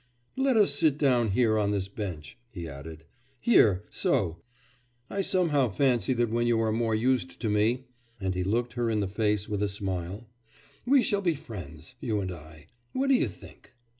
'Let 0.35 0.57
us 0.57 0.73
sit 0.73 0.97
down. 0.97 1.27
Here 1.29 1.59
on 1.59 1.69
this 1.69 1.87
bench,' 1.87 2.35
he 2.49 2.67
added. 2.67 3.03
'Here 3.39 3.83
so. 3.91 4.41
I 5.11 5.21
somehow 5.21 5.69
fancy 5.69 6.11
that 6.13 6.31
when 6.31 6.47
you 6.47 6.59
are 6.59 6.71
more 6.71 6.95
used 6.95 7.39
to 7.39 7.51
me 7.51 7.85
(and 8.19 8.33
he 8.33 8.43
looked 8.43 8.73
her 8.73 8.89
in 8.89 8.99
the 8.99 9.07
face 9.07 9.47
with 9.47 9.61
a 9.61 9.69
smile) 9.69 10.25
'we 10.87 11.03
shall 11.03 11.21
be 11.21 11.35
friends, 11.35 11.93
you 11.99 12.19
and 12.19 12.31
I. 12.31 12.65
What 12.93 13.09
do 13.09 13.13
you 13.13 13.27
think? 13.27 13.75